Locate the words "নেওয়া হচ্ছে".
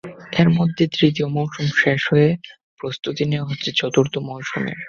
3.25-3.69